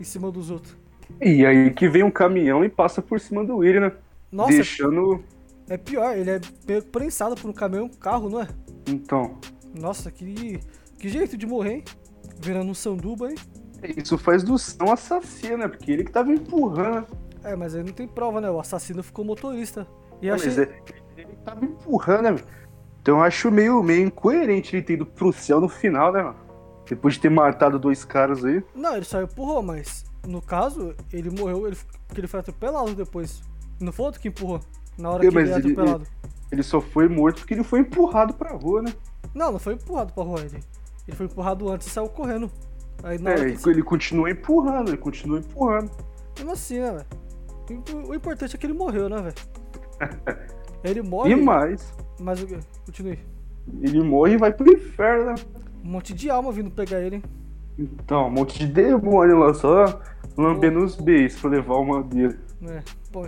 [0.00, 0.76] em cima dos outros.
[1.20, 3.92] E aí que vem um caminhão e passa por cima do Willy, né?
[4.32, 5.22] Nossa, Deixando.
[5.68, 6.40] É pior, ele é
[6.92, 8.48] prensado por um caminhão, um carro, não é?
[8.86, 9.38] Então.
[9.74, 10.60] Nossa, que,
[10.98, 11.84] que jeito de morrer, hein?
[12.40, 13.36] Virando um sanduba, hein?
[13.96, 15.68] Isso faz do São assassino, né?
[15.68, 17.06] Porque ele que tava empurrando.
[17.42, 18.50] É, mas aí não tem prova, né?
[18.50, 19.86] O assassino ficou motorista.
[20.20, 20.48] E achei...
[20.48, 20.82] Mas é,
[21.16, 22.36] ele tava empurrando, né?
[23.00, 26.36] Então eu acho meio, meio incoerente ele ter ido pro céu no final, né, mano?
[26.88, 28.62] Depois de ter matado dois caras aí.
[28.74, 33.42] Não, ele só empurrou, mas no caso, ele morreu ele, porque ele foi atropelado depois.
[33.80, 34.60] Não foi outro que empurrou.
[34.98, 36.04] Na hora que ele é atropelado.
[36.04, 38.92] Ele, ele, só foi morto porque ele foi empurrado pra rua, né?
[39.34, 40.40] Não, não foi empurrado pra rua.
[40.40, 40.60] Ele,
[41.06, 42.50] ele foi empurrado antes e saiu correndo.
[43.02, 45.90] Aí, é, ele, ele continua empurrando, ele continua empurrando.
[46.36, 48.08] Mesmo assim, né, velho?
[48.08, 49.34] O importante é que ele morreu, né, velho?
[50.84, 51.32] Ele morre.
[51.32, 51.94] E mais.
[52.20, 52.58] Mas o quê?
[52.84, 53.18] Continue.
[53.80, 55.34] Ele morre e vai pro inferno, né?
[55.82, 57.22] Um monte de alma vindo pegar ele, hein?
[57.78, 60.00] Então, um monte de demônio lá só
[60.36, 62.38] lambendo os beijos pra levar uma dele.
[62.68, 63.26] É, pô.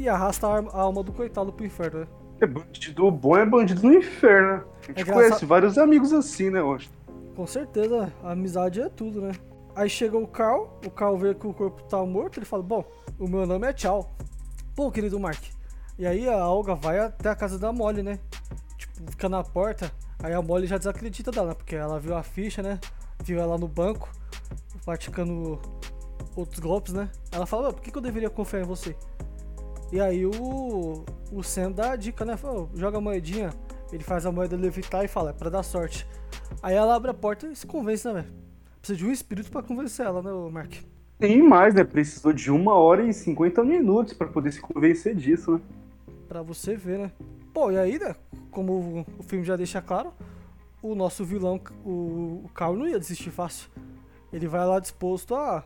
[0.00, 2.06] E arrasta a alma do coitado pro inferno, né?
[2.40, 4.64] É bandido bom, é bandido no inferno, né?
[4.82, 6.90] A gente é conhece vários amigos assim, né, hoje.
[7.36, 9.32] Com certeza, a amizade é tudo, né?
[9.76, 12.82] Aí chega o Carl, o Carl vê que o corpo tá morto, ele fala, bom,
[13.18, 14.16] o meu nome é Tchau.
[14.74, 15.42] Pô, querido Mark,
[15.98, 18.18] e aí a Olga vai até a casa da Molly, né?
[18.78, 19.92] Tipo, fica na porta.
[20.22, 22.80] Aí a Molly já desacredita dela, porque ela viu a ficha, né?
[23.22, 24.08] Viu ela no banco,
[24.82, 25.60] praticando
[26.34, 27.10] outros golpes, né?
[27.30, 28.96] Ela fala, por que, que eu deveria confiar em você?
[29.92, 32.36] E aí o, o Sam dá a dica, né?
[32.36, 33.50] Fala, joga a moedinha.
[33.92, 36.06] Ele faz a moeda levitar e fala, é pra dar sorte.
[36.62, 38.34] Aí ela abre a porta e se convence, né, velho?
[38.80, 40.72] Precisa de um espírito para convencer ela, né, Mark?
[41.18, 41.84] Tem mais, né?
[41.84, 45.60] Precisou de uma hora e 50 minutos para poder se convencer disso, né?
[46.28, 47.12] Pra você ver, né?
[47.52, 48.14] Pô, e aí, né?
[48.50, 50.12] Como o filme já deixa claro,
[50.80, 53.68] o nosso vilão, o, o Carl, não ia desistir fácil.
[54.32, 55.64] Ele vai lá disposto a,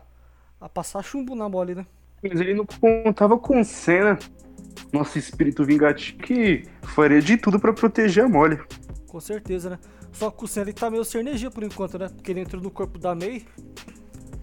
[0.59, 1.85] a passar chumbo na mole, né?
[2.23, 4.17] Mas ele não contava com cena.
[4.91, 8.59] Nosso espírito vingativo que faria de tudo para proteger a mole.
[9.07, 9.79] Com certeza, né?
[10.11, 12.07] Só que o Senna tá meio sem energia por enquanto, né?
[12.07, 13.45] Porque ele entrou no corpo da May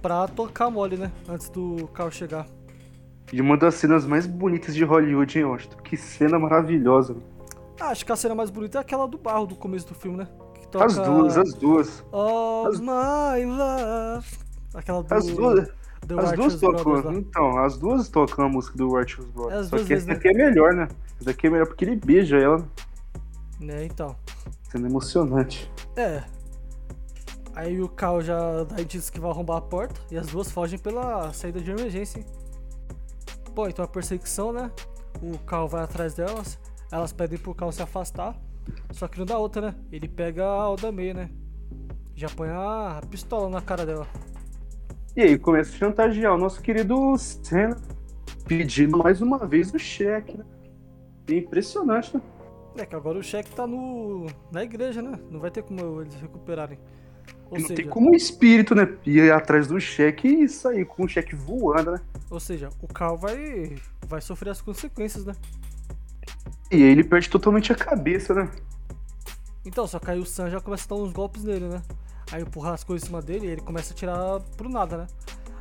[0.03, 1.11] pra tocar a mole, né?
[1.29, 2.47] Antes do Carl chegar.
[3.33, 5.77] E uma das cenas mais bonitas de Hollywood, hein, Austin?
[5.85, 7.17] Que cena maravilhosa.
[7.81, 10.19] Ah, acho que a cena mais bonita é aquela do barro do começo do filme,
[10.19, 10.29] né?
[10.71, 10.85] Toca...
[10.85, 12.05] As duas, as duas.
[12.13, 12.81] Oh, as...
[12.81, 14.27] my love.
[14.75, 15.15] Aquela do...
[15.15, 15.69] As duas.
[16.07, 19.69] The as duas tocam, então, as duas tocam a música do Righteous Brothers.
[19.69, 20.15] Só que essa né?
[20.15, 20.89] aqui é melhor, né?
[21.21, 22.67] Essa aqui é melhor porque ele beija ela.
[23.61, 24.17] Né, então.
[24.65, 25.71] Sendo emocionante.
[25.97, 26.25] É.
[27.55, 30.79] Aí o Cal já daí diz que vai arrombar a porta e as duas fogem
[30.79, 32.19] pela saída de emergência.
[32.19, 32.27] Hein?
[33.55, 34.73] Pô, então a perseguição, né?
[35.23, 36.59] O Cal vai atrás delas,
[36.91, 38.35] elas pedem pro Cal se afastar.
[38.91, 39.75] Só que não dá outra, né?
[39.93, 41.31] Ele pega a Alda May, né?
[42.15, 44.07] Já põe a pistola na cara dela.
[45.15, 47.77] E aí começa a chantagear o nosso querido Senna,
[48.47, 50.45] pedindo mais uma vez o cheque, né?
[51.29, 52.23] É impressionante, né?
[52.79, 55.19] É que agora o cheque tá no, na igreja, né?
[55.31, 56.79] Não vai ter como eles recuperarem.
[57.51, 58.89] Ou não seja, tem como o espírito, né?
[59.05, 62.01] Ir atrás do cheque e sair com o cheque voando, né?
[62.31, 63.77] Ou seja, o Carl vai,
[64.09, 65.35] vai sofrer as consequências, né?
[66.71, 68.49] E aí ele perde totalmente a cabeça, né?
[69.65, 71.83] Então, só que aí o Sam já começa a dar uns golpes nele, né?
[72.33, 75.07] Aí empurrar as coisas em cima dele e ele começa a tirar pro nada, né?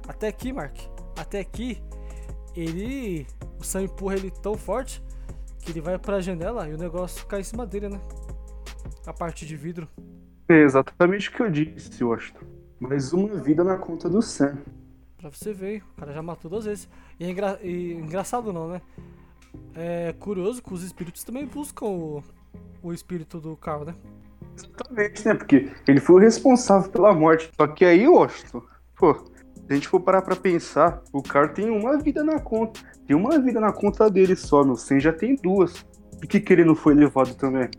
[0.08, 0.76] Até aqui, Mark.
[1.18, 1.82] Até aqui,
[2.56, 3.28] ele.
[3.60, 5.04] O Sam empurra ele tão forte
[5.60, 8.02] que ele vai pra janela e o negócio cai em cima dele, né?
[9.06, 9.88] A parte de vidro.
[10.50, 12.46] É exatamente o que eu disse, Washington.
[12.80, 14.58] Mais uma vida na conta do Sam.
[15.18, 16.90] Pra você ver, o cara já matou duas vezes.
[17.20, 17.60] E, é engra...
[17.62, 18.82] e engraçado não, né?
[19.76, 22.24] É curioso que os espíritos também buscam o,
[22.82, 23.96] o espírito do Carl, né?
[24.58, 25.34] Exatamente, né?
[25.34, 27.52] Porque ele foi o responsável pela morte.
[27.56, 28.64] Só que aí, Washington,
[28.96, 32.82] pô, se a gente for parar pra pensar, o Carl tem uma vida na conta.
[33.08, 34.76] Tem uma vida na conta dele só, meu.
[34.76, 35.86] Sem já tem duas.
[36.20, 37.70] Por que, que ele não foi levado também?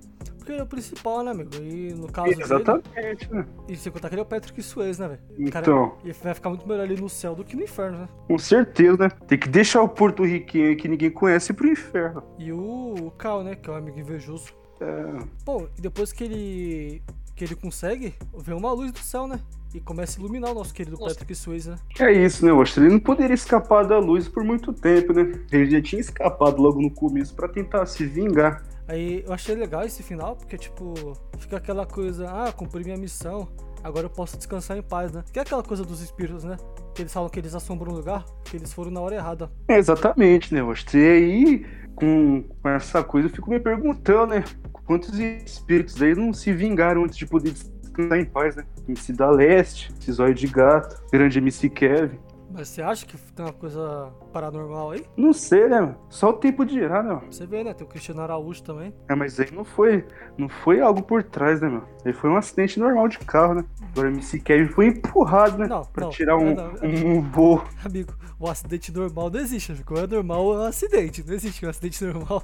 [0.43, 1.51] Porque ele é o principal, né, amigo?
[1.55, 3.47] E no caso Exatamente, dele, né?
[3.69, 5.21] E sem contar que ele é o Patrick Swayze, né, velho?
[5.39, 5.97] Então.
[6.03, 8.09] Ele vai ficar muito melhor ali no céu do que no inferno, né?
[8.27, 9.09] Com certeza, né?
[9.29, 12.25] Tem que deixar o Porto Riquinho que ninguém conhece pro inferno.
[12.39, 14.53] E o, o Cal, né, que é o amigo invejoso.
[14.83, 15.25] É.
[15.45, 17.03] Pô, e depois que ele.
[17.37, 19.41] que ele consegue, vê uma luz do céu, né?
[19.75, 21.15] E começa a iluminar o nosso querido Nossa.
[21.15, 21.77] Patrick Swayze, né?
[21.99, 22.85] É isso, né, Ostra?
[22.85, 25.33] Ele não poderia escapar da luz por muito tempo, né?
[25.51, 28.63] Ele já tinha escapado logo no começo para tentar se vingar.
[28.87, 33.49] Aí eu achei legal esse final, porque, tipo, fica aquela coisa, ah, cumpri minha missão,
[33.83, 35.25] agora eu posso descansar em paz, né?
[35.33, 36.57] Que é aquela coisa dos espíritos, né?
[36.95, 39.51] Que eles falam que eles assombram um lugar, que eles foram na hora errada.
[39.69, 40.63] É, exatamente, né?
[40.63, 44.45] Você aí, com, com essa coisa, eu fico me perguntando, né?
[44.85, 48.65] Quantos espíritos aí não se vingaram antes de poder descansar em paz, né?
[48.89, 52.19] MC da Leste, Cisóio de Gato, Grande MC Kevin.
[52.53, 55.07] Mas você acha que tem uma coisa paranormal aí?
[55.17, 55.95] Não sei, né?
[56.11, 57.21] Só o tempo de girar, né?
[57.31, 57.73] Você vê, né?
[57.73, 58.95] Tem o Cristiano Araújo também.
[59.09, 60.05] É, mas aí não foi,
[60.37, 61.83] não foi algo por trás, né, meu?
[62.05, 63.65] Aí foi um acidente normal de carro, né?
[63.91, 65.67] Agora o MC Kevin foi empurrado, né?
[65.67, 67.65] Não, pra não, tirar um, não, um, um voo.
[67.85, 69.99] Amigo, o acidente normal não existe, amigo.
[69.99, 71.25] É normal é um acidente.
[71.27, 72.43] Não existe um acidente normal.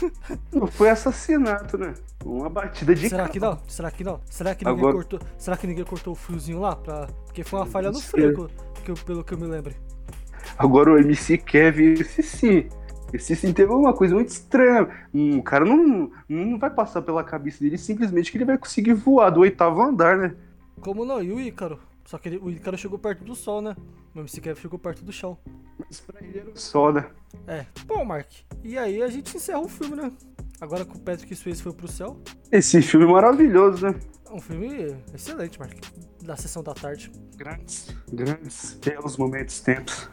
[0.52, 1.94] Não foi assassinato, né?
[2.24, 3.32] Uma batida de Será carro.
[3.32, 3.58] que não?
[3.66, 4.20] Será que não?
[4.30, 4.94] Será que ninguém Agora...
[4.94, 5.20] cortou?
[5.36, 6.76] Será que ninguém cortou o fiozinho lá?
[6.76, 7.06] Pra...
[7.26, 8.48] Porque foi uma falha no freio
[8.82, 9.74] que eu, pelo que eu me lembro.
[10.58, 12.68] Agora o MC Kevin, esse sim.
[13.12, 14.88] Esse sim teve uma coisa muito estranha.
[15.12, 18.94] Um, o cara não, não vai passar pela cabeça dele simplesmente que ele vai conseguir
[18.94, 20.34] voar do oitavo andar, né?
[20.80, 21.22] Como não?
[21.22, 21.78] E o Ícaro?
[22.04, 23.76] Só que ele, o Ícaro chegou perto do sol, né?
[24.14, 25.38] O MC Kevin chegou perto do chão.
[25.78, 27.06] Mas pra ele era o sol, né?
[27.46, 27.66] É.
[27.86, 28.28] Bom, Mark.
[28.64, 30.10] E aí a gente encerra o filme, né?
[30.60, 32.18] Agora que o Patrick Swayze foi pro céu.
[32.50, 33.94] Esse filme é maravilhoso, né?
[34.32, 35.76] Um filme excelente, Mark.
[36.22, 37.12] Da sessão da tarde.
[37.36, 40.08] Grandes, grandes, belos momentos, tempos.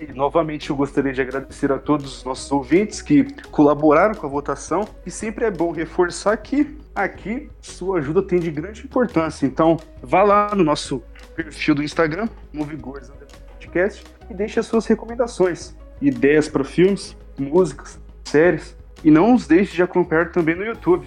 [0.00, 4.30] E, novamente eu gostaria de agradecer a todos os nossos ouvintes que colaboraram com a
[4.30, 4.86] votação.
[5.04, 9.44] E sempre é bom reforçar que aqui sua ajuda tem de grande importância.
[9.44, 11.02] Então vá lá no nosso
[11.34, 13.10] perfil do Instagram, Movigores
[13.48, 18.77] Podcast, e deixe as suas recomendações, ideias para filmes, músicas, séries.
[19.04, 21.06] E não os deixe de acompanhar também no YouTube,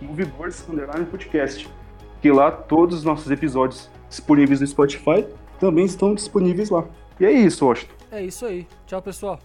[0.00, 1.68] Movieverse Underline Podcast,
[2.20, 5.26] que lá todos os nossos episódios disponíveis no Spotify
[5.58, 6.84] também estão disponíveis lá.
[7.18, 7.94] E é isso, Washington.
[8.10, 8.66] É isso aí.
[8.86, 9.38] Tchau, pessoal.